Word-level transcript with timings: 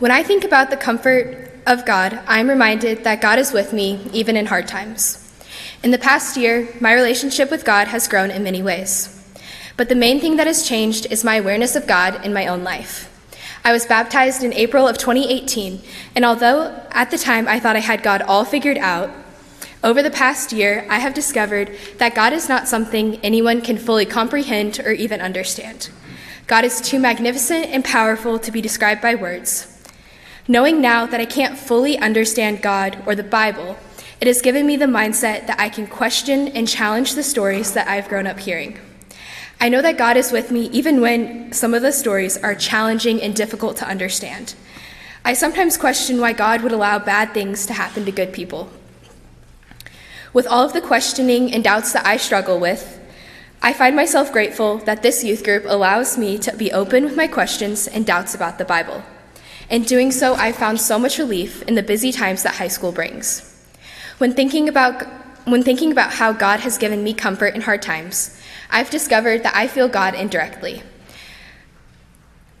When 0.00 0.10
I 0.10 0.22
think 0.22 0.44
about 0.44 0.70
the 0.70 0.78
comfort 0.78 1.52
of 1.66 1.84
God, 1.84 2.18
I'm 2.26 2.48
reminded 2.48 3.04
that 3.04 3.20
God 3.20 3.38
is 3.38 3.52
with 3.52 3.74
me 3.74 4.00
even 4.14 4.34
in 4.34 4.46
hard 4.46 4.66
times. 4.66 5.18
In 5.82 5.90
the 5.90 5.98
past 5.98 6.38
year, 6.38 6.70
my 6.80 6.94
relationship 6.94 7.50
with 7.50 7.66
God 7.66 7.88
has 7.88 8.08
grown 8.08 8.30
in 8.30 8.42
many 8.42 8.62
ways. 8.62 9.14
But 9.76 9.90
the 9.90 9.94
main 9.94 10.18
thing 10.18 10.36
that 10.36 10.46
has 10.46 10.66
changed 10.66 11.12
is 11.12 11.22
my 11.22 11.34
awareness 11.34 11.76
of 11.76 11.86
God 11.86 12.24
in 12.24 12.32
my 12.32 12.46
own 12.46 12.64
life. 12.64 13.10
I 13.62 13.72
was 13.72 13.84
baptized 13.84 14.42
in 14.42 14.54
April 14.54 14.88
of 14.88 14.96
2018, 14.96 15.82
and 16.16 16.24
although 16.24 16.82
at 16.92 17.10
the 17.10 17.18
time 17.18 17.46
I 17.46 17.60
thought 17.60 17.76
I 17.76 17.80
had 17.80 18.02
God 18.02 18.22
all 18.22 18.46
figured 18.46 18.78
out, 18.78 19.10
over 19.84 20.02
the 20.02 20.10
past 20.10 20.50
year 20.50 20.86
I 20.88 21.00
have 21.00 21.12
discovered 21.12 21.76
that 21.98 22.14
God 22.14 22.32
is 22.32 22.48
not 22.48 22.68
something 22.68 23.16
anyone 23.16 23.60
can 23.60 23.76
fully 23.76 24.06
comprehend 24.06 24.80
or 24.80 24.92
even 24.92 25.20
understand. 25.20 25.90
God 26.46 26.64
is 26.64 26.80
too 26.80 26.98
magnificent 26.98 27.66
and 27.66 27.84
powerful 27.84 28.38
to 28.38 28.50
be 28.50 28.62
described 28.62 29.02
by 29.02 29.14
words. 29.14 29.76
Knowing 30.50 30.80
now 30.80 31.06
that 31.06 31.20
I 31.20 31.26
can't 31.26 31.56
fully 31.56 31.96
understand 31.96 32.60
God 32.60 33.00
or 33.06 33.14
the 33.14 33.22
Bible, 33.22 33.78
it 34.20 34.26
has 34.26 34.42
given 34.42 34.66
me 34.66 34.76
the 34.76 34.86
mindset 34.86 35.46
that 35.46 35.60
I 35.60 35.68
can 35.68 35.86
question 35.86 36.48
and 36.48 36.66
challenge 36.66 37.14
the 37.14 37.22
stories 37.22 37.72
that 37.74 37.86
I've 37.86 38.08
grown 38.08 38.26
up 38.26 38.40
hearing. 38.40 38.76
I 39.60 39.68
know 39.68 39.80
that 39.80 39.96
God 39.96 40.16
is 40.16 40.32
with 40.32 40.50
me 40.50 40.62
even 40.70 41.00
when 41.00 41.52
some 41.52 41.72
of 41.72 41.82
the 41.82 41.92
stories 41.92 42.36
are 42.36 42.56
challenging 42.56 43.22
and 43.22 43.32
difficult 43.32 43.76
to 43.76 43.88
understand. 43.88 44.56
I 45.24 45.34
sometimes 45.34 45.76
question 45.76 46.20
why 46.20 46.32
God 46.32 46.62
would 46.62 46.72
allow 46.72 46.98
bad 46.98 47.32
things 47.32 47.64
to 47.66 47.72
happen 47.72 48.04
to 48.04 48.10
good 48.10 48.32
people. 48.32 48.70
With 50.32 50.48
all 50.48 50.66
of 50.66 50.72
the 50.72 50.80
questioning 50.80 51.54
and 51.54 51.62
doubts 51.62 51.92
that 51.92 52.04
I 52.04 52.16
struggle 52.16 52.58
with, 52.58 52.98
I 53.62 53.72
find 53.72 53.94
myself 53.94 54.32
grateful 54.32 54.78
that 54.78 55.04
this 55.04 55.22
youth 55.22 55.44
group 55.44 55.62
allows 55.68 56.18
me 56.18 56.38
to 56.38 56.56
be 56.56 56.72
open 56.72 57.04
with 57.04 57.14
my 57.14 57.28
questions 57.28 57.86
and 57.86 58.04
doubts 58.04 58.34
about 58.34 58.58
the 58.58 58.64
Bible. 58.64 59.04
In 59.70 59.82
doing 59.84 60.10
so, 60.10 60.34
I've 60.34 60.56
found 60.56 60.80
so 60.80 60.98
much 60.98 61.18
relief 61.18 61.62
in 61.62 61.76
the 61.76 61.82
busy 61.82 62.10
times 62.10 62.42
that 62.42 62.56
high 62.56 62.68
school 62.68 62.90
brings. 62.90 63.46
When 64.18 64.34
thinking 64.34 64.68
about 64.68 65.06
when 65.46 65.62
thinking 65.62 65.90
about 65.90 66.12
how 66.12 66.32
God 66.32 66.60
has 66.60 66.76
given 66.76 67.02
me 67.02 67.14
comfort 67.14 67.54
in 67.54 67.62
hard 67.62 67.80
times, 67.80 68.38
I've 68.68 68.90
discovered 68.90 69.42
that 69.42 69.56
I 69.56 69.68
feel 69.68 69.88
God 69.88 70.14
indirectly. 70.14 70.82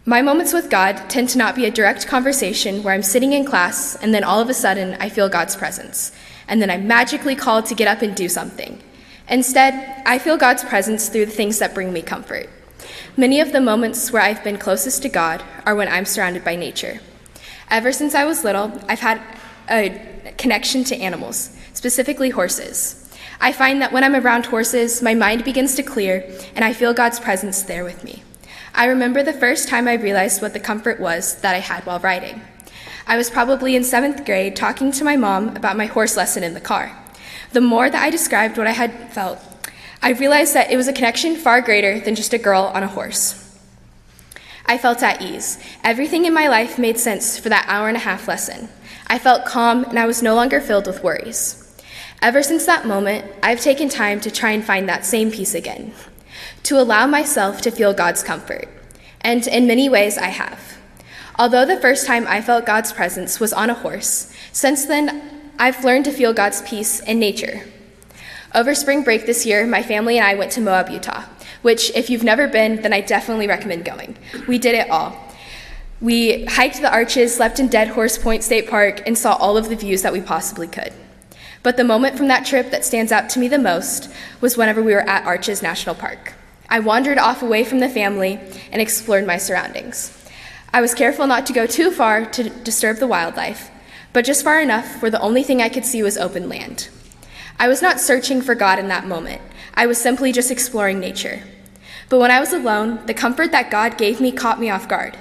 My 0.06 0.22
moments 0.22 0.52
with 0.52 0.70
God 0.70 1.10
tend 1.10 1.28
to 1.30 1.38
not 1.38 1.54
be 1.54 1.66
a 1.66 1.70
direct 1.70 2.06
conversation 2.06 2.82
where 2.82 2.94
I'm 2.94 3.02
sitting 3.02 3.32
in 3.32 3.44
class 3.44 3.96
and 3.96 4.14
then 4.14 4.24
all 4.24 4.40
of 4.40 4.48
a 4.48 4.54
sudden 4.54 4.96
I 4.98 5.08
feel 5.08 5.28
God's 5.28 5.56
presence, 5.56 6.12
and 6.48 6.62
then 6.62 6.70
I'm 6.70 6.86
magically 6.86 7.36
called 7.36 7.66
to 7.66 7.74
get 7.74 7.86
up 7.86 8.02
and 8.02 8.14
do 8.14 8.28
something. 8.28 8.80
Instead, 9.28 10.02
I 10.06 10.18
feel 10.18 10.36
God's 10.36 10.64
presence 10.64 11.08
through 11.08 11.26
the 11.26 11.32
things 11.32 11.58
that 11.58 11.74
bring 11.74 11.92
me 11.92 12.02
comfort. 12.02 12.48
Many 13.20 13.40
of 13.40 13.52
the 13.52 13.60
moments 13.60 14.10
where 14.10 14.22
I've 14.22 14.42
been 14.42 14.56
closest 14.56 15.02
to 15.02 15.10
God 15.10 15.44
are 15.66 15.74
when 15.74 15.88
I'm 15.88 16.06
surrounded 16.06 16.42
by 16.42 16.56
nature. 16.56 17.00
Ever 17.68 17.92
since 17.92 18.14
I 18.14 18.24
was 18.24 18.44
little, 18.44 18.72
I've 18.88 19.00
had 19.00 19.20
a 19.68 20.32
connection 20.38 20.84
to 20.84 20.96
animals, 20.96 21.54
specifically 21.74 22.30
horses. 22.30 23.12
I 23.38 23.52
find 23.52 23.82
that 23.82 23.92
when 23.92 24.04
I'm 24.04 24.16
around 24.16 24.46
horses, 24.46 25.02
my 25.02 25.12
mind 25.12 25.44
begins 25.44 25.74
to 25.74 25.82
clear 25.82 26.34
and 26.54 26.64
I 26.64 26.72
feel 26.72 26.94
God's 26.94 27.20
presence 27.20 27.62
there 27.62 27.84
with 27.84 28.04
me. 28.04 28.22
I 28.74 28.86
remember 28.86 29.22
the 29.22 29.34
first 29.34 29.68
time 29.68 29.86
I 29.86 29.96
realized 29.96 30.40
what 30.40 30.54
the 30.54 30.58
comfort 30.58 30.98
was 30.98 31.42
that 31.42 31.54
I 31.54 31.58
had 31.58 31.84
while 31.84 31.98
riding. 31.98 32.40
I 33.06 33.18
was 33.18 33.28
probably 33.28 33.76
in 33.76 33.84
seventh 33.84 34.24
grade 34.24 34.56
talking 34.56 34.92
to 34.92 35.04
my 35.04 35.16
mom 35.16 35.54
about 35.56 35.76
my 35.76 35.84
horse 35.84 36.16
lesson 36.16 36.42
in 36.42 36.54
the 36.54 36.58
car. 36.58 36.96
The 37.52 37.60
more 37.60 37.90
that 37.90 38.02
I 38.02 38.08
described 38.08 38.56
what 38.56 38.66
I 38.66 38.72
had 38.72 39.12
felt, 39.12 39.40
I 40.02 40.10
realized 40.10 40.54
that 40.54 40.70
it 40.70 40.76
was 40.76 40.88
a 40.88 40.92
connection 40.92 41.36
far 41.36 41.60
greater 41.60 42.00
than 42.00 42.14
just 42.14 42.32
a 42.32 42.38
girl 42.38 42.70
on 42.74 42.82
a 42.82 42.88
horse. 42.88 43.36
I 44.64 44.78
felt 44.78 45.02
at 45.02 45.20
ease. 45.20 45.58
Everything 45.84 46.24
in 46.24 46.32
my 46.32 46.48
life 46.48 46.78
made 46.78 46.98
sense 46.98 47.38
for 47.38 47.48
that 47.50 47.66
hour 47.68 47.88
and 47.88 47.96
a 47.96 48.00
half 48.00 48.26
lesson. 48.26 48.68
I 49.08 49.18
felt 49.18 49.44
calm 49.44 49.84
and 49.84 49.98
I 49.98 50.06
was 50.06 50.22
no 50.22 50.34
longer 50.34 50.60
filled 50.60 50.86
with 50.86 51.02
worries. 51.02 51.56
Ever 52.22 52.42
since 52.42 52.66
that 52.66 52.86
moment, 52.86 53.24
I've 53.42 53.60
taken 53.60 53.88
time 53.88 54.20
to 54.20 54.30
try 54.30 54.52
and 54.52 54.64
find 54.64 54.88
that 54.88 55.04
same 55.04 55.30
peace 55.30 55.54
again, 55.54 55.92
to 56.62 56.78
allow 56.78 57.06
myself 57.06 57.60
to 57.62 57.70
feel 57.70 57.92
God's 57.92 58.22
comfort. 58.22 58.68
And 59.20 59.46
in 59.46 59.66
many 59.66 59.88
ways, 59.88 60.16
I 60.16 60.28
have. 60.28 60.78
Although 61.38 61.66
the 61.66 61.80
first 61.80 62.06
time 62.06 62.26
I 62.26 62.40
felt 62.40 62.66
God's 62.66 62.92
presence 62.92 63.40
was 63.40 63.52
on 63.52 63.70
a 63.70 63.74
horse, 63.74 64.32
since 64.52 64.84
then, 64.84 65.50
I've 65.58 65.84
learned 65.84 66.04
to 66.06 66.12
feel 66.12 66.32
God's 66.32 66.62
peace 66.62 67.00
in 67.00 67.18
nature. 67.18 67.64
Over 68.52 68.74
spring 68.74 69.04
break 69.04 69.26
this 69.26 69.46
year, 69.46 69.64
my 69.64 69.82
family 69.82 70.18
and 70.18 70.26
I 70.26 70.34
went 70.34 70.50
to 70.52 70.60
Moab, 70.60 70.88
Utah, 70.88 71.22
which, 71.62 71.90
if 71.94 72.10
you've 72.10 72.24
never 72.24 72.48
been, 72.48 72.82
then 72.82 72.92
I 72.92 73.00
definitely 73.00 73.46
recommend 73.46 73.84
going. 73.84 74.16
We 74.48 74.58
did 74.58 74.74
it 74.74 74.90
all. 74.90 75.16
We 76.00 76.46
hiked 76.46 76.80
the 76.80 76.92
arches, 76.92 77.36
slept 77.36 77.60
in 77.60 77.68
Dead 77.68 77.88
Horse 77.88 78.18
Point 78.18 78.42
State 78.42 78.68
Park, 78.68 79.02
and 79.06 79.16
saw 79.16 79.34
all 79.34 79.56
of 79.56 79.68
the 79.68 79.76
views 79.76 80.02
that 80.02 80.12
we 80.12 80.20
possibly 80.20 80.66
could. 80.66 80.92
But 81.62 81.76
the 81.76 81.84
moment 81.84 82.16
from 82.16 82.26
that 82.28 82.44
trip 82.44 82.70
that 82.70 82.84
stands 82.84 83.12
out 83.12 83.28
to 83.30 83.38
me 83.38 83.46
the 83.46 83.58
most 83.58 84.10
was 84.40 84.56
whenever 84.56 84.82
we 84.82 84.94
were 84.94 85.08
at 85.08 85.26
Arches 85.26 85.62
National 85.62 85.94
Park. 85.94 86.32
I 86.68 86.80
wandered 86.80 87.18
off 87.18 87.42
away 87.42 87.64
from 87.64 87.78
the 87.78 87.88
family 87.88 88.40
and 88.72 88.82
explored 88.82 89.26
my 89.26 89.36
surroundings. 89.36 90.16
I 90.72 90.80
was 90.80 90.94
careful 90.94 91.26
not 91.26 91.46
to 91.46 91.52
go 91.52 91.66
too 91.66 91.90
far 91.90 92.24
to 92.24 92.48
disturb 92.48 92.96
the 92.96 93.06
wildlife, 93.06 93.70
but 94.12 94.24
just 94.24 94.42
far 94.42 94.60
enough 94.60 95.02
where 95.02 95.10
the 95.10 95.20
only 95.20 95.44
thing 95.44 95.60
I 95.60 95.68
could 95.68 95.84
see 95.84 96.02
was 96.02 96.16
open 96.16 96.48
land. 96.48 96.88
I 97.58 97.68
was 97.68 97.82
not 97.82 98.00
searching 98.00 98.40
for 98.40 98.54
God 98.54 98.78
in 98.78 98.88
that 98.88 99.06
moment, 99.06 99.42
I 99.74 99.86
was 99.86 99.98
simply 99.98 100.32
just 100.32 100.50
exploring 100.50 101.00
nature. 101.00 101.42
But 102.08 102.18
when 102.18 102.30
I 102.30 102.40
was 102.40 102.52
alone, 102.52 103.04
the 103.06 103.14
comfort 103.14 103.52
that 103.52 103.70
God 103.70 103.96
gave 103.96 104.20
me 104.20 104.32
caught 104.32 104.58
me 104.58 104.68
off 104.68 104.88
guard. 104.88 105.16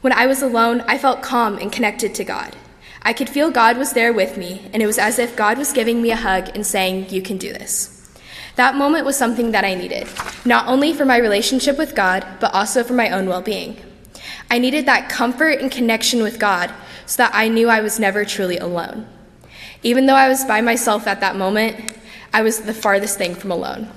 When 0.00 0.12
I 0.12 0.26
was 0.26 0.42
alone, 0.42 0.82
I 0.88 0.98
felt 0.98 1.22
calm 1.22 1.58
and 1.58 1.72
connected 1.72 2.14
to 2.16 2.24
God. 2.24 2.56
I 3.02 3.12
could 3.12 3.28
feel 3.28 3.50
God 3.50 3.78
was 3.78 3.92
there 3.92 4.12
with 4.12 4.36
me, 4.36 4.68
and 4.72 4.82
it 4.82 4.86
was 4.86 4.98
as 4.98 5.18
if 5.18 5.36
God 5.36 5.58
was 5.58 5.72
giving 5.72 6.02
me 6.02 6.10
a 6.10 6.16
hug 6.16 6.50
and 6.54 6.66
saying, 6.66 7.10
You 7.10 7.22
can 7.22 7.38
do 7.38 7.52
this. 7.52 7.92
That 8.56 8.74
moment 8.74 9.04
was 9.04 9.16
something 9.16 9.52
that 9.52 9.64
I 9.64 9.74
needed, 9.74 10.08
not 10.44 10.66
only 10.66 10.92
for 10.92 11.04
my 11.04 11.18
relationship 11.18 11.78
with 11.78 11.94
God, 11.94 12.26
but 12.40 12.52
also 12.52 12.82
for 12.82 12.94
my 12.94 13.10
own 13.10 13.28
well 13.28 13.42
being. 13.42 13.76
I 14.50 14.58
needed 14.58 14.86
that 14.86 15.08
comfort 15.08 15.60
and 15.60 15.70
connection 15.70 16.22
with 16.22 16.38
God 16.38 16.72
so 17.04 17.22
that 17.22 17.34
I 17.34 17.48
knew 17.48 17.68
I 17.68 17.80
was 17.80 18.00
never 18.00 18.24
truly 18.24 18.58
alone. 18.58 19.06
Even 19.86 20.06
though 20.06 20.16
I 20.16 20.26
was 20.26 20.44
by 20.44 20.62
myself 20.62 21.06
at 21.06 21.20
that 21.20 21.36
moment, 21.36 21.92
I 22.34 22.42
was 22.42 22.58
the 22.58 22.74
farthest 22.74 23.18
thing 23.18 23.36
from 23.36 23.52
alone. 23.52 23.88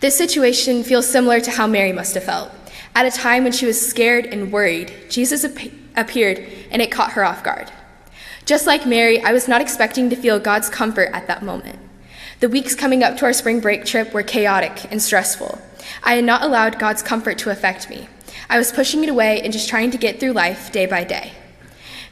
This 0.00 0.18
situation 0.18 0.84
feels 0.84 1.08
similar 1.08 1.40
to 1.40 1.50
how 1.50 1.66
Mary 1.66 1.92
must 1.92 2.12
have 2.12 2.24
felt. 2.24 2.50
At 2.94 3.06
a 3.06 3.10
time 3.10 3.44
when 3.44 3.54
she 3.54 3.64
was 3.64 3.80
scared 3.80 4.26
and 4.26 4.52
worried, 4.52 4.92
Jesus 5.08 5.46
ap- 5.46 5.72
appeared 5.96 6.46
and 6.70 6.82
it 6.82 6.92
caught 6.92 7.12
her 7.12 7.24
off 7.24 7.42
guard. 7.42 7.72
Just 8.44 8.66
like 8.66 8.84
Mary, 8.84 9.18
I 9.22 9.32
was 9.32 9.48
not 9.48 9.62
expecting 9.62 10.10
to 10.10 10.16
feel 10.16 10.38
God's 10.38 10.68
comfort 10.68 11.08
at 11.14 11.26
that 11.26 11.42
moment. 11.42 11.78
The 12.40 12.50
weeks 12.50 12.74
coming 12.74 13.02
up 13.02 13.16
to 13.16 13.24
our 13.24 13.32
spring 13.32 13.60
break 13.60 13.86
trip 13.86 14.12
were 14.12 14.22
chaotic 14.22 14.92
and 14.92 15.00
stressful. 15.00 15.58
I 16.04 16.16
had 16.16 16.24
not 16.24 16.42
allowed 16.42 16.78
God's 16.78 17.02
comfort 17.02 17.38
to 17.38 17.50
affect 17.50 17.88
me. 17.88 18.10
I 18.50 18.58
was 18.58 18.72
pushing 18.72 19.02
it 19.02 19.08
away 19.08 19.40
and 19.40 19.54
just 19.54 19.70
trying 19.70 19.90
to 19.92 19.96
get 19.96 20.20
through 20.20 20.32
life 20.32 20.70
day 20.70 20.84
by 20.84 21.04
day. 21.04 21.32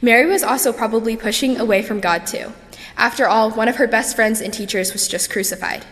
Mary 0.03 0.27
was 0.27 0.43
also 0.43 0.73
probably 0.73 1.17
pushing 1.17 1.59
away 1.59 1.83
from 1.83 2.01
God 2.01 2.27
too. 2.27 2.53
After 2.97 3.27
all, 3.27 3.51
one 3.51 3.69
of 3.69 3.77
her 3.77 3.87
best 3.87 4.15
friends 4.15 4.41
and 4.41 4.53
teachers 4.53 4.93
was 4.93 5.09
just 5.09 5.31
crucified. 5.31 5.85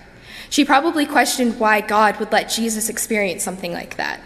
She 0.50 0.64
probably 0.64 1.06
questioned 1.06 1.58
why 1.58 1.80
God 1.80 2.18
would 2.20 2.30
let 2.30 2.50
Jesus 2.50 2.88
experience 2.88 3.42
something 3.42 3.72
like 3.72 3.96
that. 3.96 4.20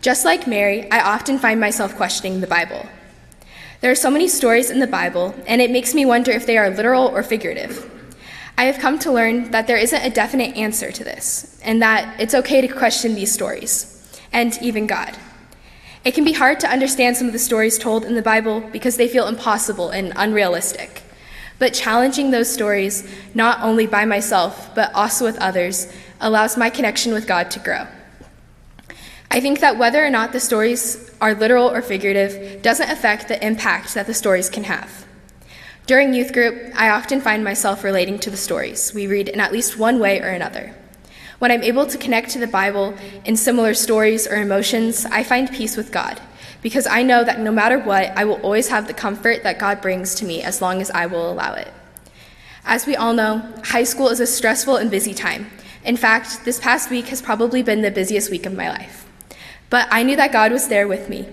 Just 0.00 0.24
like 0.24 0.46
Mary, 0.46 0.90
I 0.90 1.00
often 1.00 1.38
find 1.38 1.60
myself 1.60 1.94
questioning 1.96 2.40
the 2.40 2.46
Bible. 2.46 2.86
There 3.80 3.90
are 3.90 3.96
so 3.96 4.10
many 4.10 4.28
stories 4.28 4.70
in 4.70 4.80
the 4.80 4.86
Bible, 4.86 5.34
and 5.46 5.60
it 5.60 5.70
makes 5.70 5.94
me 5.94 6.06
wonder 6.06 6.30
if 6.30 6.46
they 6.46 6.58
are 6.58 6.70
literal 6.70 7.06
or 7.06 7.22
figurative. 7.22 7.88
I 8.56 8.64
have 8.64 8.78
come 8.78 8.98
to 9.00 9.12
learn 9.12 9.52
that 9.52 9.66
there 9.66 9.76
isn't 9.76 10.04
a 10.04 10.10
definite 10.10 10.56
answer 10.56 10.90
to 10.90 11.04
this, 11.04 11.60
and 11.62 11.80
that 11.82 12.20
it's 12.20 12.34
okay 12.34 12.60
to 12.60 12.68
question 12.68 13.14
these 13.14 13.32
stories, 13.32 14.20
and 14.32 14.56
even 14.62 14.86
God. 14.86 15.16
It 16.04 16.14
can 16.14 16.24
be 16.24 16.32
hard 16.32 16.60
to 16.60 16.70
understand 16.70 17.16
some 17.16 17.26
of 17.26 17.32
the 17.32 17.38
stories 17.38 17.78
told 17.78 18.04
in 18.04 18.14
the 18.14 18.22
Bible 18.22 18.60
because 18.60 18.96
they 18.96 19.08
feel 19.08 19.26
impossible 19.26 19.90
and 19.90 20.12
unrealistic. 20.16 21.02
But 21.58 21.74
challenging 21.74 22.30
those 22.30 22.52
stories, 22.52 23.08
not 23.34 23.60
only 23.62 23.86
by 23.86 24.04
myself, 24.04 24.74
but 24.74 24.94
also 24.94 25.24
with 25.24 25.38
others, 25.38 25.92
allows 26.20 26.56
my 26.56 26.70
connection 26.70 27.12
with 27.12 27.26
God 27.26 27.50
to 27.50 27.58
grow. 27.58 27.86
I 29.30 29.40
think 29.40 29.60
that 29.60 29.76
whether 29.76 30.04
or 30.04 30.10
not 30.10 30.32
the 30.32 30.40
stories 30.40 31.10
are 31.20 31.34
literal 31.34 31.68
or 31.68 31.82
figurative 31.82 32.62
doesn't 32.62 32.90
affect 32.90 33.28
the 33.28 33.44
impact 33.44 33.94
that 33.94 34.06
the 34.06 34.14
stories 34.14 34.48
can 34.48 34.64
have. 34.64 35.04
During 35.86 36.14
youth 36.14 36.32
group, 36.32 36.72
I 36.76 36.90
often 36.90 37.20
find 37.20 37.42
myself 37.42 37.82
relating 37.82 38.18
to 38.20 38.30
the 38.30 38.36
stories 38.36 38.94
we 38.94 39.06
read 39.06 39.28
in 39.28 39.40
at 39.40 39.52
least 39.52 39.78
one 39.78 39.98
way 39.98 40.20
or 40.20 40.28
another. 40.28 40.74
When 41.38 41.52
I'm 41.52 41.62
able 41.62 41.86
to 41.86 41.98
connect 41.98 42.30
to 42.30 42.40
the 42.40 42.48
Bible 42.48 42.94
in 43.24 43.36
similar 43.36 43.72
stories 43.74 44.26
or 44.26 44.36
emotions, 44.36 45.06
I 45.06 45.22
find 45.22 45.50
peace 45.50 45.76
with 45.76 45.92
God 45.92 46.20
because 46.62 46.86
I 46.86 47.04
know 47.04 47.22
that 47.22 47.38
no 47.38 47.52
matter 47.52 47.78
what, 47.78 48.10
I 48.16 48.24
will 48.24 48.40
always 48.42 48.68
have 48.68 48.88
the 48.88 48.94
comfort 48.94 49.44
that 49.44 49.58
God 49.58 49.80
brings 49.80 50.16
to 50.16 50.24
me 50.24 50.42
as 50.42 50.60
long 50.60 50.80
as 50.80 50.90
I 50.90 51.06
will 51.06 51.30
allow 51.30 51.54
it. 51.54 51.72
As 52.64 52.86
we 52.86 52.96
all 52.96 53.14
know, 53.14 53.38
high 53.64 53.84
school 53.84 54.08
is 54.08 54.18
a 54.18 54.26
stressful 54.26 54.76
and 54.76 54.90
busy 54.90 55.14
time. 55.14 55.48
In 55.84 55.96
fact, 55.96 56.44
this 56.44 56.58
past 56.58 56.90
week 56.90 57.06
has 57.06 57.22
probably 57.22 57.62
been 57.62 57.82
the 57.82 57.90
busiest 57.90 58.30
week 58.30 58.44
of 58.44 58.56
my 58.56 58.68
life. 58.68 59.06
But 59.70 59.86
I 59.90 60.02
knew 60.02 60.16
that 60.16 60.32
God 60.32 60.50
was 60.50 60.68
there 60.68 60.88
with 60.88 61.08
me. 61.08 61.28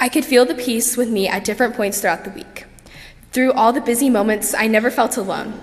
I 0.00 0.08
could 0.08 0.24
feel 0.24 0.46
the 0.46 0.54
peace 0.54 0.96
with 0.96 1.10
me 1.10 1.28
at 1.28 1.44
different 1.44 1.74
points 1.74 2.00
throughout 2.00 2.24
the 2.24 2.30
week. 2.30 2.64
Through 3.32 3.52
all 3.52 3.72
the 3.72 3.80
busy 3.80 4.08
moments, 4.08 4.54
I 4.54 4.68
never 4.68 4.90
felt 4.90 5.16
alone. 5.16 5.60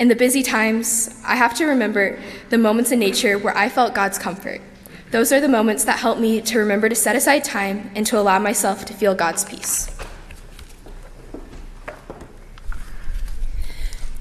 In 0.00 0.08
the 0.08 0.16
busy 0.16 0.42
times, 0.42 1.14
I 1.26 1.36
have 1.36 1.52
to 1.56 1.66
remember 1.66 2.18
the 2.48 2.56
moments 2.56 2.90
in 2.90 2.98
nature 2.98 3.38
where 3.38 3.54
I 3.54 3.68
felt 3.68 3.94
God's 3.94 4.16
comfort. 4.16 4.62
Those 5.10 5.30
are 5.30 5.42
the 5.42 5.48
moments 5.48 5.84
that 5.84 5.98
help 5.98 6.18
me 6.18 6.40
to 6.40 6.58
remember 6.58 6.88
to 6.88 6.94
set 6.94 7.16
aside 7.16 7.44
time 7.44 7.90
and 7.94 8.06
to 8.06 8.18
allow 8.18 8.38
myself 8.38 8.86
to 8.86 8.94
feel 8.94 9.14
God's 9.14 9.44
peace. 9.44 9.94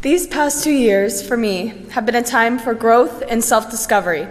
These 0.01 0.27
past 0.27 0.65
two 0.65 0.73
years, 0.73 1.25
for 1.25 1.37
me, 1.37 1.85
have 1.91 2.05
been 2.05 2.15
a 2.15 2.23
time 2.23 2.59
for 2.59 2.73
growth 2.73 3.23
and 3.29 3.41
self 3.41 3.71
discovery. 3.71 4.27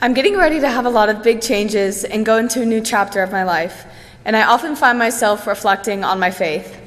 I'm 0.00 0.12
getting 0.12 0.36
ready 0.36 0.58
to 0.58 0.68
have 0.68 0.86
a 0.86 0.90
lot 0.90 1.08
of 1.08 1.22
big 1.22 1.40
changes 1.40 2.02
and 2.02 2.26
go 2.26 2.36
into 2.36 2.62
a 2.62 2.66
new 2.66 2.80
chapter 2.80 3.22
of 3.22 3.30
my 3.30 3.44
life, 3.44 3.86
and 4.24 4.36
I 4.36 4.42
often 4.42 4.74
find 4.74 4.98
myself 4.98 5.46
reflecting 5.46 6.02
on 6.02 6.18
my 6.18 6.32
faith, 6.32 6.80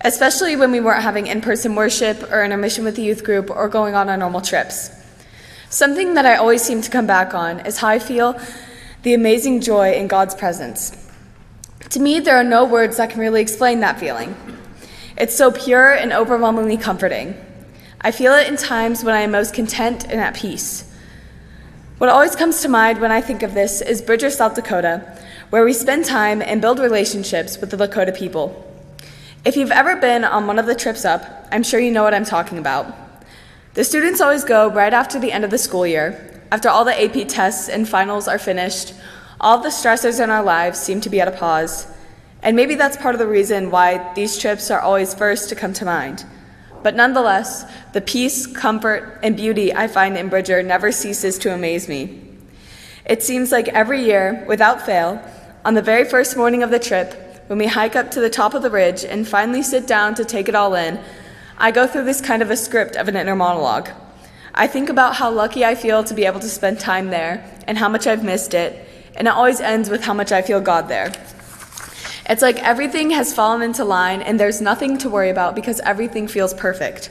especially 0.00 0.56
when 0.56 0.72
we 0.72 0.80
weren't 0.80 1.02
having 1.02 1.26
in 1.26 1.40
person 1.40 1.74
worship 1.74 2.22
or 2.30 2.44
intermission 2.44 2.84
with 2.84 2.96
the 2.96 3.02
youth 3.02 3.24
group 3.24 3.50
or 3.50 3.68
going 3.68 3.94
on 3.94 4.08
our 4.08 4.16
normal 4.16 4.40
trips. 4.40 4.90
Something 5.70 6.14
that 6.14 6.26
I 6.26 6.36
always 6.36 6.62
seem 6.62 6.82
to 6.82 6.90
come 6.90 7.06
back 7.06 7.34
on 7.34 7.60
is 7.60 7.78
how 7.78 7.88
I 7.88 7.98
feel 7.98 8.38
the 9.02 9.14
amazing 9.14 9.60
joy 9.60 9.92
in 9.92 10.08
God's 10.08 10.34
presence. 10.34 10.92
To 11.90 12.00
me, 12.00 12.20
there 12.20 12.36
are 12.36 12.44
no 12.44 12.64
words 12.64 12.96
that 12.96 13.10
can 13.10 13.20
really 13.20 13.40
explain 13.40 13.80
that 13.80 14.00
feeling. 14.00 14.34
It's 15.16 15.36
so 15.36 15.50
pure 15.50 15.92
and 15.92 16.12
overwhelmingly 16.12 16.76
comforting. 16.76 17.36
I 18.00 18.10
feel 18.10 18.34
it 18.34 18.48
in 18.48 18.56
times 18.56 19.04
when 19.04 19.14
I 19.14 19.20
am 19.20 19.30
most 19.30 19.54
content 19.54 20.04
and 20.04 20.20
at 20.20 20.34
peace. 20.34 20.90
What 21.98 22.10
always 22.10 22.34
comes 22.34 22.60
to 22.62 22.68
mind 22.68 23.00
when 23.00 23.12
I 23.12 23.20
think 23.20 23.42
of 23.42 23.54
this 23.54 23.80
is 23.80 24.02
Bridger, 24.02 24.28
South 24.28 24.54
Dakota, 24.56 25.16
where 25.50 25.64
we 25.64 25.72
spend 25.72 26.04
time 26.04 26.42
and 26.42 26.60
build 26.60 26.80
relationships 26.80 27.58
with 27.58 27.70
the 27.70 27.76
Lakota 27.76 28.16
people. 28.16 28.73
If 29.44 29.58
you've 29.58 29.72
ever 29.72 29.96
been 29.96 30.24
on 30.24 30.46
one 30.46 30.58
of 30.58 30.64
the 30.64 30.74
trips 30.74 31.04
up, 31.04 31.46
I'm 31.52 31.62
sure 31.62 31.78
you 31.78 31.90
know 31.90 32.02
what 32.02 32.14
I'm 32.14 32.24
talking 32.24 32.56
about. 32.56 32.86
The 33.74 33.84
students 33.84 34.22
always 34.22 34.42
go 34.42 34.70
right 34.70 34.94
after 34.94 35.20
the 35.20 35.32
end 35.32 35.44
of 35.44 35.50
the 35.50 35.58
school 35.58 35.86
year, 35.86 36.40
after 36.50 36.70
all 36.70 36.86
the 36.86 36.98
AP 36.98 37.28
tests 37.28 37.68
and 37.68 37.86
finals 37.86 38.26
are 38.26 38.38
finished. 38.38 38.94
All 39.42 39.58
the 39.58 39.68
stressors 39.68 40.22
in 40.22 40.30
our 40.30 40.42
lives 40.42 40.78
seem 40.78 41.02
to 41.02 41.10
be 41.10 41.20
at 41.20 41.28
a 41.28 41.30
pause, 41.30 41.86
and 42.42 42.56
maybe 42.56 42.74
that's 42.74 42.96
part 42.96 43.14
of 43.14 43.18
the 43.18 43.26
reason 43.26 43.70
why 43.70 44.14
these 44.14 44.38
trips 44.38 44.70
are 44.70 44.80
always 44.80 45.12
first 45.12 45.50
to 45.50 45.54
come 45.54 45.74
to 45.74 45.84
mind. 45.84 46.24
But 46.82 46.96
nonetheless, 46.96 47.70
the 47.92 48.00
peace, 48.00 48.46
comfort, 48.46 49.20
and 49.22 49.36
beauty 49.36 49.74
I 49.74 49.88
find 49.88 50.16
in 50.16 50.30
Bridger 50.30 50.62
never 50.62 50.90
ceases 50.90 51.36
to 51.40 51.52
amaze 51.52 51.86
me. 51.86 52.18
It 53.04 53.22
seems 53.22 53.52
like 53.52 53.68
every 53.68 54.02
year, 54.02 54.42
without 54.48 54.86
fail, 54.86 55.22
on 55.66 55.74
the 55.74 55.82
very 55.82 56.06
first 56.06 56.34
morning 56.34 56.62
of 56.62 56.70
the 56.70 56.78
trip, 56.78 57.23
when 57.46 57.58
we 57.58 57.66
hike 57.66 57.94
up 57.94 58.10
to 58.12 58.20
the 58.20 58.30
top 58.30 58.54
of 58.54 58.62
the 58.62 58.70
ridge 58.70 59.04
and 59.04 59.28
finally 59.28 59.62
sit 59.62 59.86
down 59.86 60.14
to 60.14 60.24
take 60.24 60.48
it 60.48 60.54
all 60.54 60.74
in, 60.74 60.98
I 61.58 61.70
go 61.70 61.86
through 61.86 62.04
this 62.04 62.20
kind 62.20 62.42
of 62.42 62.50
a 62.50 62.56
script 62.56 62.96
of 62.96 63.08
an 63.08 63.16
inner 63.16 63.36
monologue. 63.36 63.90
I 64.54 64.66
think 64.66 64.88
about 64.88 65.16
how 65.16 65.30
lucky 65.30 65.64
I 65.64 65.74
feel 65.74 66.04
to 66.04 66.14
be 66.14 66.24
able 66.24 66.40
to 66.40 66.48
spend 66.48 66.80
time 66.80 67.08
there 67.08 67.44
and 67.66 67.76
how 67.76 67.88
much 67.88 68.06
I've 68.06 68.24
missed 68.24 68.54
it, 68.54 68.88
and 69.16 69.28
it 69.28 69.34
always 69.34 69.60
ends 69.60 69.90
with 69.90 70.02
how 70.02 70.14
much 70.14 70.32
I 70.32 70.42
feel 70.42 70.60
God 70.60 70.88
there. 70.88 71.12
It's 72.28 72.40
like 72.40 72.58
everything 72.62 73.10
has 73.10 73.34
fallen 73.34 73.62
into 73.62 73.84
line 73.84 74.22
and 74.22 74.40
there's 74.40 74.60
nothing 74.60 74.96
to 74.98 75.10
worry 75.10 75.28
about 75.28 75.54
because 75.54 75.80
everything 75.80 76.26
feels 76.26 76.54
perfect. 76.54 77.10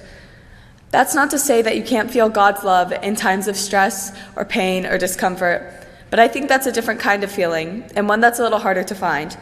That's 0.89 1.13
not 1.13 1.29
to 1.31 1.39
say 1.39 1.61
that 1.61 1.75
you 1.75 1.83
can't 1.83 2.09
feel 2.09 2.29
God's 2.29 2.63
love 2.63 2.91
in 2.91 3.15
times 3.15 3.47
of 3.47 3.55
stress 3.55 4.15
or 4.35 4.45
pain 4.45 4.85
or 4.85 4.97
discomfort, 4.97 5.71
but 6.09 6.19
I 6.19 6.27
think 6.27 6.49
that's 6.49 6.65
a 6.65 6.71
different 6.71 6.99
kind 6.99 7.23
of 7.23 7.31
feeling, 7.31 7.83
and 7.95 8.07
one 8.07 8.21
that's 8.21 8.39
a 8.39 8.43
little 8.43 8.59
harder 8.59 8.83
to 8.83 8.95
find. 8.95 9.35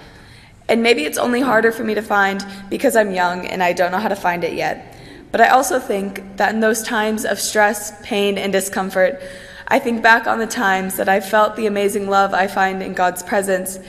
And 0.71 0.81
maybe 0.81 1.03
it's 1.03 1.18
only 1.18 1.41
harder 1.41 1.73
for 1.73 1.83
me 1.83 1.95
to 1.95 2.01
find 2.01 2.45
because 2.69 2.95
I'm 2.95 3.12
young 3.12 3.45
and 3.45 3.62
I 3.62 3.73
don't 3.73 3.91
know 3.91 4.00
how 4.00 4.07
to 4.07 4.15
find 4.15 4.41
it 4.45 4.53
yet. 4.53 4.95
But 5.29 5.41
I 5.41 5.50
also 5.50 5.79
think 5.81 6.38
that 6.38 6.53
in 6.53 6.62
those 6.62 6.81
times 6.81 7.25
of 7.25 7.41
stress, 7.41 7.91
pain, 8.03 8.38
and 8.38 8.53
discomfort, 8.53 9.21
I 9.68 9.79
think 9.79 10.01
back 10.01 10.27
on 10.27 10.39
the 10.39 10.47
times 10.47 10.95
that 10.95 11.09
I 11.09 11.19
felt 11.19 11.57
the 11.57 11.65
amazing 11.65 12.09
love 12.09 12.33
I 12.33 12.47
find 12.47 12.81
in 12.81 12.94
God's 12.94 13.21
presence, 13.21 13.79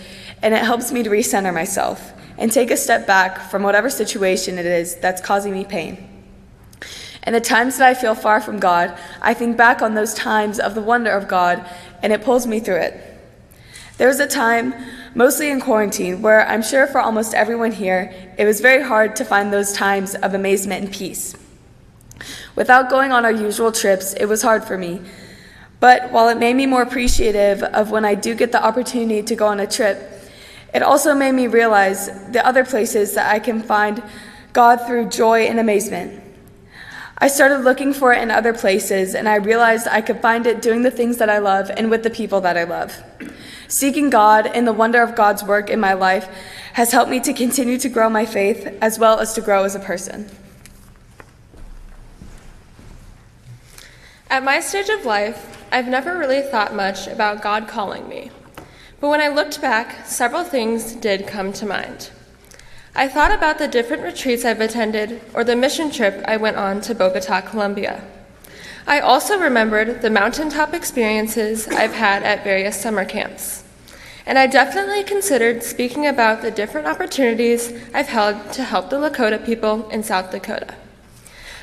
and 0.42 0.54
it 0.54 0.64
helps 0.64 0.90
me 0.90 1.04
to 1.04 1.10
recenter 1.10 1.54
myself 1.54 2.12
and 2.36 2.50
take 2.50 2.72
a 2.72 2.76
step 2.76 3.06
back 3.06 3.38
from 3.48 3.62
whatever 3.62 3.88
situation 3.88 4.58
it 4.58 4.66
is 4.66 4.96
that's 4.96 5.20
causing 5.20 5.52
me 5.52 5.64
pain. 5.64 6.08
And 7.22 7.32
the 7.32 7.40
times 7.40 7.78
that 7.78 7.88
I 7.88 7.94
feel 7.94 8.16
far 8.16 8.40
from 8.40 8.58
God, 8.58 8.98
I 9.20 9.34
think 9.34 9.56
back 9.56 9.82
on 9.82 9.94
those 9.94 10.14
times 10.14 10.58
of 10.58 10.74
the 10.74 10.82
wonder 10.82 11.12
of 11.12 11.28
God, 11.28 11.64
and 12.02 12.12
it 12.12 12.24
pulls 12.24 12.44
me 12.44 12.58
through 12.58 12.80
it. 12.80 13.11
There 13.98 14.08
was 14.08 14.20
a 14.20 14.26
time, 14.26 14.74
mostly 15.14 15.50
in 15.50 15.60
quarantine, 15.60 16.22
where 16.22 16.46
I'm 16.46 16.62
sure 16.62 16.86
for 16.86 17.00
almost 17.00 17.34
everyone 17.34 17.72
here, 17.72 18.12
it 18.38 18.44
was 18.44 18.60
very 18.60 18.82
hard 18.82 19.16
to 19.16 19.24
find 19.24 19.52
those 19.52 19.72
times 19.72 20.14
of 20.14 20.34
amazement 20.34 20.84
and 20.84 20.92
peace. 20.92 21.36
Without 22.56 22.88
going 22.88 23.12
on 23.12 23.24
our 23.24 23.32
usual 23.32 23.70
trips, 23.70 24.14
it 24.14 24.26
was 24.26 24.42
hard 24.42 24.64
for 24.64 24.78
me. 24.78 25.00
But 25.80 26.10
while 26.12 26.28
it 26.28 26.38
made 26.38 26.54
me 26.54 26.66
more 26.66 26.82
appreciative 26.82 27.62
of 27.62 27.90
when 27.90 28.04
I 28.04 28.14
do 28.14 28.34
get 28.34 28.52
the 28.52 28.64
opportunity 28.64 29.22
to 29.22 29.34
go 29.34 29.46
on 29.48 29.60
a 29.60 29.66
trip, 29.66 29.98
it 30.72 30.82
also 30.82 31.14
made 31.14 31.32
me 31.32 31.46
realize 31.46 32.06
the 32.30 32.44
other 32.46 32.64
places 32.64 33.14
that 33.14 33.30
I 33.30 33.40
can 33.40 33.62
find 33.62 34.02
God 34.52 34.86
through 34.86 35.08
joy 35.08 35.42
and 35.42 35.58
amazement. 35.58 36.22
I 37.18 37.28
started 37.28 37.58
looking 37.58 37.92
for 37.92 38.12
it 38.12 38.22
in 38.22 38.30
other 38.30 38.52
places, 38.52 39.14
and 39.14 39.28
I 39.28 39.36
realized 39.36 39.86
I 39.86 40.00
could 40.00 40.20
find 40.20 40.46
it 40.46 40.62
doing 40.62 40.82
the 40.82 40.90
things 40.90 41.18
that 41.18 41.28
I 41.28 41.38
love 41.38 41.70
and 41.76 41.90
with 41.90 42.02
the 42.02 42.10
people 42.10 42.40
that 42.40 42.56
I 42.56 42.64
love. 42.64 43.02
Seeking 43.72 44.10
God 44.10 44.46
and 44.46 44.66
the 44.66 44.72
wonder 44.74 45.00
of 45.00 45.16
God's 45.16 45.42
work 45.42 45.70
in 45.70 45.80
my 45.80 45.94
life 45.94 46.28
has 46.74 46.92
helped 46.92 47.10
me 47.10 47.20
to 47.20 47.32
continue 47.32 47.78
to 47.78 47.88
grow 47.88 48.10
my 48.10 48.26
faith 48.26 48.66
as 48.82 48.98
well 48.98 49.18
as 49.18 49.32
to 49.32 49.40
grow 49.40 49.64
as 49.64 49.74
a 49.74 49.80
person. 49.80 50.30
At 54.28 54.44
my 54.44 54.60
stage 54.60 54.90
of 54.90 55.06
life, 55.06 55.64
I've 55.72 55.88
never 55.88 56.18
really 56.18 56.42
thought 56.42 56.74
much 56.74 57.06
about 57.06 57.40
God 57.40 57.66
calling 57.66 58.06
me. 58.10 58.30
But 59.00 59.08
when 59.08 59.22
I 59.22 59.28
looked 59.28 59.62
back, 59.62 60.06
several 60.06 60.44
things 60.44 60.92
did 60.92 61.26
come 61.26 61.50
to 61.54 61.64
mind. 61.64 62.10
I 62.94 63.08
thought 63.08 63.32
about 63.32 63.56
the 63.56 63.68
different 63.68 64.02
retreats 64.02 64.44
I've 64.44 64.60
attended 64.60 65.22
or 65.32 65.44
the 65.44 65.56
mission 65.56 65.90
trip 65.90 66.22
I 66.28 66.36
went 66.36 66.58
on 66.58 66.82
to 66.82 66.94
Bogota, 66.94 67.40
Colombia. 67.40 68.04
I 68.86 69.00
also 69.00 69.38
remembered 69.38 70.02
the 70.02 70.10
mountaintop 70.10 70.74
experiences 70.74 71.68
I've 71.68 71.94
had 71.94 72.22
at 72.22 72.44
various 72.44 72.80
summer 72.80 73.04
camps. 73.04 73.64
And 74.26 74.38
I 74.38 74.46
definitely 74.46 75.04
considered 75.04 75.62
speaking 75.62 76.06
about 76.06 76.42
the 76.42 76.50
different 76.50 76.86
opportunities 76.86 77.72
I've 77.92 78.08
held 78.08 78.52
to 78.52 78.64
help 78.64 78.90
the 78.90 78.96
Lakota 78.96 79.44
people 79.44 79.88
in 79.90 80.02
South 80.02 80.30
Dakota. 80.30 80.74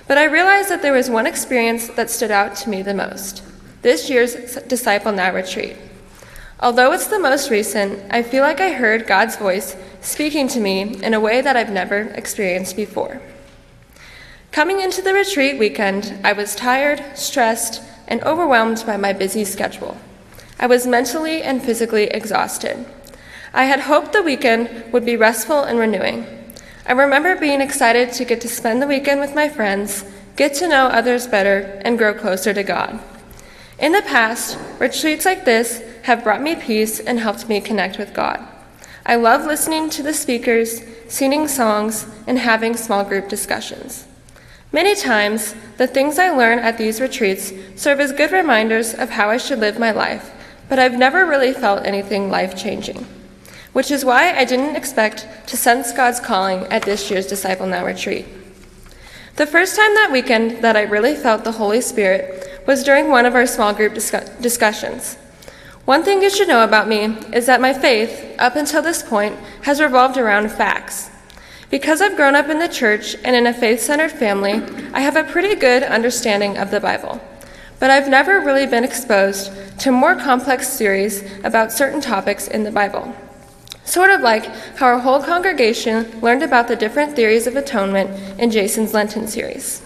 But 0.07 0.17
I 0.17 0.25
realized 0.25 0.69
that 0.69 0.81
there 0.81 0.93
was 0.93 1.09
one 1.09 1.27
experience 1.27 1.87
that 1.89 2.09
stood 2.09 2.31
out 2.31 2.55
to 2.57 2.69
me 2.69 2.81
the 2.81 2.93
most 2.93 3.43
this 3.81 4.09
year's 4.09 4.55
Disciple 4.67 5.13
Now 5.13 5.33
retreat. 5.33 5.77
Although 6.59 6.91
it's 6.91 7.07
the 7.07 7.19
most 7.19 7.49
recent, 7.49 8.03
I 8.11 8.23
feel 8.23 8.43
like 8.43 8.59
I 8.59 8.73
heard 8.73 9.07
God's 9.07 9.37
voice 9.37 9.77
speaking 10.01 10.49
to 10.49 10.59
me 10.59 11.01
in 11.01 11.13
a 11.13 11.19
way 11.19 11.39
that 11.39 11.55
I've 11.55 11.71
never 11.71 12.01
experienced 12.15 12.75
before. 12.75 13.21
Coming 14.51 14.81
into 14.81 15.03
the 15.03 15.13
retreat 15.13 15.59
weekend, 15.59 16.19
I 16.23 16.33
was 16.33 16.55
tired, 16.55 17.03
stressed, 17.15 17.83
and 18.07 18.23
overwhelmed 18.23 18.83
by 18.85 18.97
my 18.97 19.13
busy 19.13 19.45
schedule. 19.45 19.95
I 20.59 20.65
was 20.65 20.87
mentally 20.87 21.43
and 21.43 21.61
physically 21.61 22.05
exhausted. 22.05 22.83
I 23.53 23.65
had 23.65 23.81
hoped 23.81 24.11
the 24.11 24.23
weekend 24.23 24.91
would 24.91 25.05
be 25.05 25.15
restful 25.15 25.63
and 25.63 25.77
renewing. 25.77 26.25
I 26.87 26.93
remember 26.93 27.35
being 27.35 27.61
excited 27.61 28.11
to 28.13 28.25
get 28.25 28.41
to 28.41 28.49
spend 28.49 28.81
the 28.81 28.87
weekend 28.87 29.21
with 29.21 29.35
my 29.35 29.49
friends, 29.49 30.03
get 30.35 30.55
to 30.55 30.67
know 30.67 30.87
others 30.87 31.27
better, 31.27 31.79
and 31.85 31.97
grow 31.97 32.15
closer 32.15 32.51
to 32.51 32.63
God. 32.63 32.99
In 33.77 33.91
the 33.91 34.01
past, 34.01 34.57
retreats 34.79 35.25
like 35.25 35.45
this 35.45 35.83
have 36.03 36.23
brought 36.23 36.41
me 36.41 36.55
peace 36.55 36.99
and 36.99 37.19
helped 37.19 37.47
me 37.47 37.61
connect 37.61 37.99
with 37.99 38.15
God. 38.15 38.45
I 39.05 39.15
love 39.15 39.45
listening 39.45 39.91
to 39.91 40.03
the 40.03 40.13
speakers, 40.13 40.81
singing 41.07 41.47
songs, 41.47 42.07
and 42.25 42.39
having 42.39 42.75
small 42.75 43.03
group 43.03 43.29
discussions. 43.29 44.07
Many 44.71 44.93
times, 44.95 45.55
the 45.77 45.87
things 45.87 46.19
I 46.19 46.29
learn 46.29 46.59
at 46.59 46.77
these 46.77 47.01
retreats 47.01 47.51
serve 47.75 47.99
as 47.99 48.11
good 48.11 48.31
reminders 48.31 48.93
of 48.93 49.09
how 49.09 49.29
I 49.29 49.37
should 49.37 49.57
live 49.57 49.79
my 49.79 49.89
life, 49.89 50.31
but 50.69 50.77
I've 50.77 50.97
never 50.97 51.25
really 51.25 51.53
felt 51.53 51.87
anything 51.87 52.29
life 52.29 52.55
changing, 52.55 53.07
which 53.73 53.89
is 53.89 54.05
why 54.05 54.31
I 54.37 54.45
didn't 54.45 54.75
expect 54.75 55.27
to 55.47 55.57
sense 55.57 55.91
God's 55.91 56.19
calling 56.19 56.65
at 56.65 56.83
this 56.83 57.09
year's 57.09 57.25
Disciple 57.25 57.65
Now 57.65 57.83
retreat. 57.83 58.27
The 59.37 59.47
first 59.47 59.75
time 59.75 59.95
that 59.95 60.11
weekend 60.11 60.63
that 60.63 60.75
I 60.75 60.83
really 60.83 61.15
felt 61.15 61.43
the 61.43 61.53
Holy 61.53 61.81
Spirit 61.81 62.61
was 62.67 62.83
during 62.83 63.09
one 63.09 63.25
of 63.25 63.33
our 63.33 63.47
small 63.47 63.73
group 63.73 63.95
discussions. 63.95 65.15
One 65.85 66.03
thing 66.03 66.21
you 66.21 66.29
should 66.29 66.47
know 66.47 66.63
about 66.63 66.87
me 66.87 67.17
is 67.33 67.47
that 67.47 67.59
my 67.59 67.73
faith, 67.73 68.35
up 68.37 68.55
until 68.55 68.83
this 68.83 69.01
point, 69.01 69.35
has 69.63 69.81
revolved 69.81 70.17
around 70.17 70.51
facts. 70.51 71.09
Because 71.69 72.01
I've 72.01 72.15
grown 72.15 72.35
up 72.35 72.49
in 72.49 72.57
the 72.57 72.67
church 72.67 73.15
and 73.23 73.35
in 73.35 73.45
a 73.45 73.53
faith 73.53 73.81
centered 73.81 74.11
family, 74.11 74.63
I 74.93 75.01
have 75.01 75.15
a 75.15 75.23
pretty 75.23 75.55
good 75.55 75.83
understanding 75.83 76.57
of 76.57 76.71
the 76.71 76.79
Bible. 76.79 77.21
But 77.79 77.91
I've 77.91 78.09
never 78.09 78.39
really 78.39 78.65
been 78.65 78.83
exposed 78.83 79.51
to 79.79 79.91
more 79.91 80.15
complex 80.15 80.77
theories 80.77 81.23
about 81.43 81.71
certain 81.71 82.01
topics 82.01 82.47
in 82.47 82.63
the 82.63 82.71
Bible. 82.71 83.15
Sort 83.85 84.09
of 84.11 84.21
like 84.21 84.45
how 84.77 84.87
our 84.87 84.99
whole 84.99 85.23
congregation 85.23 86.19
learned 86.21 86.43
about 86.43 86.67
the 86.67 86.75
different 86.75 87.15
theories 87.15 87.47
of 87.47 87.55
atonement 87.55 88.39
in 88.39 88.51
Jason's 88.51 88.93
Lenten 88.93 89.27
series. 89.27 89.81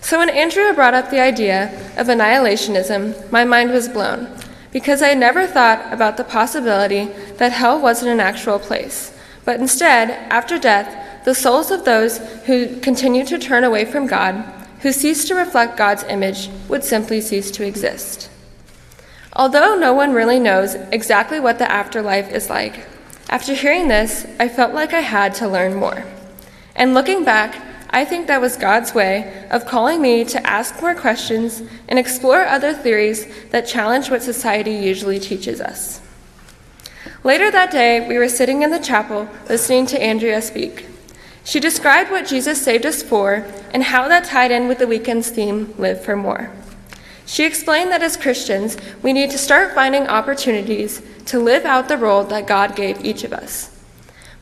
So 0.00 0.18
when 0.18 0.30
Andrea 0.30 0.72
brought 0.72 0.94
up 0.94 1.10
the 1.10 1.20
idea 1.20 1.68
of 1.96 2.06
annihilationism, 2.06 3.30
my 3.30 3.44
mind 3.44 3.70
was 3.70 3.88
blown 3.88 4.28
because 4.70 5.02
I 5.02 5.08
had 5.08 5.18
never 5.18 5.46
thought 5.46 5.92
about 5.92 6.16
the 6.16 6.24
possibility 6.24 7.06
that 7.38 7.52
hell 7.52 7.80
wasn't 7.80 8.12
an 8.12 8.20
actual 8.20 8.58
place, 8.58 9.15
but 9.46 9.60
instead, 9.60 10.10
after 10.28 10.58
death, 10.58 11.24
the 11.24 11.34
souls 11.34 11.70
of 11.70 11.84
those 11.84 12.18
who 12.44 12.78
continue 12.80 13.24
to 13.24 13.38
turn 13.38 13.64
away 13.64 13.84
from 13.84 14.06
God, 14.06 14.34
who 14.80 14.92
cease 14.92 15.24
to 15.26 15.34
reflect 15.34 15.78
God's 15.78 16.02
image, 16.04 16.50
would 16.68 16.84
simply 16.84 17.20
cease 17.20 17.50
to 17.52 17.64
exist. 17.64 18.28
Although 19.32 19.76
no 19.76 19.94
one 19.94 20.12
really 20.12 20.40
knows 20.40 20.74
exactly 20.92 21.38
what 21.38 21.58
the 21.58 21.70
afterlife 21.70 22.30
is 22.32 22.50
like, 22.50 22.86
after 23.28 23.54
hearing 23.54 23.88
this, 23.88 24.26
I 24.40 24.48
felt 24.48 24.74
like 24.74 24.92
I 24.92 25.00
had 25.00 25.34
to 25.36 25.48
learn 25.48 25.74
more. 25.74 26.04
And 26.74 26.92
looking 26.92 27.24
back, 27.24 27.62
I 27.90 28.04
think 28.04 28.26
that 28.26 28.40
was 28.40 28.56
God's 28.56 28.94
way 28.94 29.46
of 29.50 29.66
calling 29.66 30.02
me 30.02 30.24
to 30.24 30.44
ask 30.46 30.80
more 30.80 30.94
questions 30.94 31.62
and 31.88 31.98
explore 31.98 32.44
other 32.44 32.74
theories 32.74 33.26
that 33.50 33.66
challenge 33.66 34.10
what 34.10 34.22
society 34.22 34.74
usually 34.74 35.20
teaches 35.20 35.60
us. 35.60 36.00
Later 37.26 37.50
that 37.50 37.72
day, 37.72 38.06
we 38.06 38.18
were 38.18 38.28
sitting 38.28 38.62
in 38.62 38.70
the 38.70 38.78
chapel 38.78 39.28
listening 39.48 39.84
to 39.86 40.00
Andrea 40.00 40.40
speak. 40.40 40.86
She 41.42 41.58
described 41.58 42.08
what 42.08 42.28
Jesus 42.28 42.62
saved 42.62 42.86
us 42.86 43.02
for 43.02 43.44
and 43.74 43.82
how 43.82 44.06
that 44.06 44.26
tied 44.26 44.52
in 44.52 44.68
with 44.68 44.78
the 44.78 44.86
weekend's 44.86 45.30
theme, 45.30 45.74
Live 45.76 46.04
for 46.04 46.14
More. 46.14 46.52
She 47.26 47.44
explained 47.44 47.90
that 47.90 48.00
as 48.00 48.16
Christians, 48.16 48.76
we 49.02 49.12
need 49.12 49.32
to 49.32 49.38
start 49.38 49.74
finding 49.74 50.06
opportunities 50.06 51.02
to 51.24 51.40
live 51.40 51.64
out 51.64 51.88
the 51.88 51.96
role 51.96 52.22
that 52.22 52.46
God 52.46 52.76
gave 52.76 53.04
each 53.04 53.24
of 53.24 53.32
us. 53.32 53.76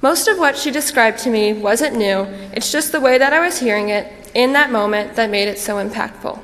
Most 0.03 0.29
of 0.29 0.39
what 0.39 0.59
she 0.59 0.71
described 0.71 1.19
to 1.21 1.31
me 1.31 1.55
wasn't 1.55 1.97
new, 1.97 2.25
it's 2.53 2.71
just 2.71 2.93
the 2.93 3.01
way 3.01 3.17
that 3.17 3.33
I 3.33 3.43
was 3.43 3.61
hearing 3.61 3.89
it 3.89 4.13
in 4.35 4.53
that 4.53 4.71
moment 4.71 5.17
that 5.17 5.31
made 5.31 5.49
it 5.49 5.59
so 5.59 5.77
impactful. 5.77 6.39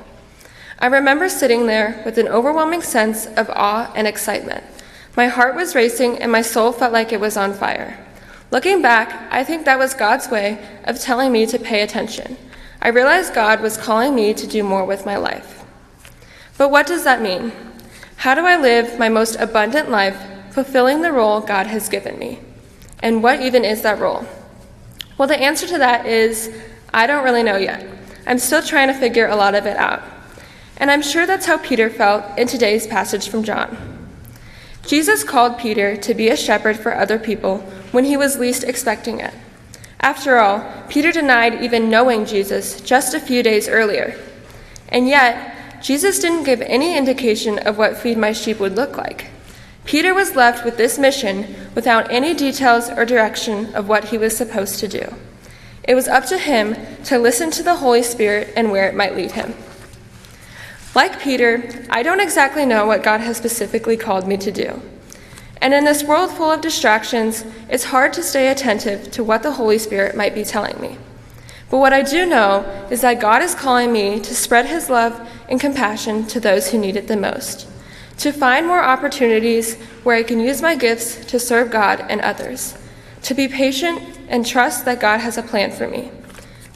I 0.79 0.87
remember 0.87 1.29
sitting 1.29 1.67
there 1.67 2.01
with 2.03 2.17
an 2.17 2.27
overwhelming 2.27 2.81
sense 2.81 3.27
of 3.27 3.47
awe 3.51 3.93
and 3.95 4.07
excitement. 4.07 4.63
My 5.15 5.27
heart 5.27 5.55
was 5.55 5.75
racing 5.75 6.19
and 6.19 6.31
my 6.31 6.41
soul 6.41 6.71
felt 6.71 6.93
like 6.93 7.11
it 7.11 7.19
was 7.19 7.35
on 7.35 7.53
fire. 7.53 7.97
Looking 8.49 8.81
back, 8.81 9.31
I 9.31 9.43
think 9.43 9.65
that 9.65 9.79
was 9.79 9.93
God's 9.93 10.29
way 10.29 10.65
of 10.85 10.99
telling 10.99 11.31
me 11.31 11.45
to 11.45 11.59
pay 11.59 11.81
attention. 11.81 12.37
I 12.81 12.89
realized 12.89 13.33
God 13.33 13.61
was 13.61 13.77
calling 13.77 14.15
me 14.15 14.33
to 14.33 14.47
do 14.47 14.63
more 14.63 14.85
with 14.85 15.05
my 15.05 15.17
life. 15.17 15.63
But 16.57 16.71
what 16.71 16.87
does 16.87 17.03
that 17.03 17.21
mean? 17.21 17.51
How 18.17 18.35
do 18.35 18.45
I 18.45 18.57
live 18.57 18.99
my 18.99 19.09
most 19.09 19.35
abundant 19.35 19.89
life, 19.89 20.17
fulfilling 20.51 21.01
the 21.01 21.11
role 21.11 21.41
God 21.41 21.67
has 21.67 21.89
given 21.89 22.17
me? 22.17 22.39
And 22.99 23.23
what 23.23 23.41
even 23.41 23.65
is 23.65 23.81
that 23.81 23.99
role? 23.99 24.25
Well, 25.17 25.27
the 25.27 25.39
answer 25.39 25.67
to 25.67 25.77
that 25.77 26.05
is 26.05 26.53
I 26.93 27.07
don't 27.07 27.23
really 27.23 27.43
know 27.43 27.57
yet. 27.57 27.85
I'm 28.27 28.39
still 28.39 28.61
trying 28.61 28.87
to 28.87 28.93
figure 28.93 29.27
a 29.27 29.35
lot 29.35 29.55
of 29.55 29.65
it 29.65 29.77
out. 29.77 30.03
And 30.77 30.89
I'm 30.89 31.01
sure 31.01 31.25
that's 31.25 31.45
how 31.45 31.57
Peter 31.57 31.89
felt 31.89 32.37
in 32.37 32.47
today's 32.47 32.87
passage 32.87 33.29
from 33.29 33.43
John. 33.43 33.90
Jesus 34.85 35.23
called 35.23 35.57
Peter 35.57 35.95
to 35.97 36.13
be 36.13 36.29
a 36.29 36.37
shepherd 36.37 36.77
for 36.77 36.95
other 36.95 37.19
people 37.19 37.59
when 37.91 38.05
he 38.05 38.17
was 38.17 38.39
least 38.39 38.63
expecting 38.63 39.19
it. 39.19 39.33
After 39.99 40.39
all, 40.39 40.65
Peter 40.89 41.11
denied 41.11 41.63
even 41.63 41.89
knowing 41.89 42.25
Jesus 42.25 42.81
just 42.81 43.13
a 43.13 43.19
few 43.19 43.43
days 43.43 43.69
earlier. 43.69 44.19
And 44.89 45.07
yet, 45.07 45.81
Jesus 45.81 46.19
didn't 46.19 46.43
give 46.43 46.61
any 46.61 46.97
indication 46.97 47.59
of 47.59 47.77
what 47.77 47.97
Feed 47.97 48.17
My 48.17 48.33
Sheep 48.33 48.59
would 48.59 48.75
look 48.75 48.97
like. 48.97 49.27
Peter 49.85 50.13
was 50.13 50.35
left 50.35 50.63
with 50.63 50.77
this 50.77 50.99
mission 50.99 51.55
without 51.75 52.11
any 52.11 52.33
details 52.33 52.89
or 52.89 53.05
direction 53.05 53.73
of 53.73 53.87
what 53.87 54.05
he 54.05 54.17
was 54.17 54.35
supposed 54.35 54.79
to 54.79 54.87
do. 54.87 55.13
It 55.83 55.95
was 55.95 56.07
up 56.07 56.25
to 56.25 56.37
him 56.37 56.75
to 57.05 57.17
listen 57.17 57.49
to 57.51 57.63
the 57.63 57.77
Holy 57.77 58.03
Spirit 58.03 58.53
and 58.55 58.71
where 58.71 58.87
it 58.87 58.95
might 58.95 59.15
lead 59.15 59.31
him. 59.31 59.53
Like 60.93 61.21
Peter, 61.21 61.69
I 61.89 62.03
don't 62.03 62.19
exactly 62.19 62.65
know 62.65 62.85
what 62.85 63.03
God 63.03 63.21
has 63.21 63.37
specifically 63.37 63.95
called 63.95 64.27
me 64.27 64.35
to 64.37 64.51
do. 64.51 64.81
And 65.61 65.73
in 65.73 65.85
this 65.85 66.03
world 66.03 66.31
full 66.31 66.51
of 66.51 66.59
distractions, 66.59 67.45
it's 67.69 67.85
hard 67.85 68.11
to 68.13 68.23
stay 68.23 68.49
attentive 68.49 69.11
to 69.11 69.23
what 69.23 69.43
the 69.43 69.53
Holy 69.53 69.77
Spirit 69.77 70.17
might 70.17 70.35
be 70.35 70.43
telling 70.43 70.81
me. 70.81 70.97
But 71.69 71.77
what 71.77 71.93
I 71.93 72.01
do 72.01 72.25
know 72.25 72.63
is 72.91 72.99
that 73.01 73.21
God 73.21 73.41
is 73.41 73.55
calling 73.55 73.93
me 73.93 74.19
to 74.19 74.35
spread 74.35 74.65
His 74.65 74.89
love 74.89 75.29
and 75.47 75.61
compassion 75.61 76.27
to 76.27 76.39
those 76.39 76.71
who 76.71 76.77
need 76.77 76.97
it 76.97 77.07
the 77.07 77.15
most, 77.15 77.67
to 78.17 78.33
find 78.33 78.67
more 78.67 78.83
opportunities 78.83 79.75
where 80.03 80.17
I 80.17 80.23
can 80.23 80.41
use 80.41 80.61
my 80.61 80.75
gifts 80.75 81.23
to 81.25 81.39
serve 81.39 81.71
God 81.71 82.03
and 82.09 82.19
others, 82.19 82.77
to 83.23 83.33
be 83.33 83.47
patient 83.47 84.01
and 84.27 84.45
trust 84.45 84.83
that 84.83 84.99
God 84.99 85.19
has 85.19 85.37
a 85.37 85.43
plan 85.43 85.71
for 85.71 85.87
me. 85.87 86.11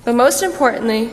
But 0.06 0.16
most 0.16 0.42
importantly, 0.44 1.12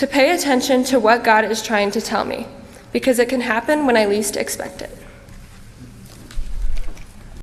to 0.00 0.06
pay 0.06 0.34
attention 0.34 0.82
to 0.82 0.98
what 0.98 1.22
God 1.22 1.44
is 1.44 1.60
trying 1.60 1.90
to 1.90 2.00
tell 2.00 2.24
me, 2.24 2.46
because 2.90 3.18
it 3.18 3.28
can 3.28 3.42
happen 3.42 3.84
when 3.84 3.98
I 3.98 4.06
least 4.06 4.34
expect 4.34 4.80
it. 4.80 4.90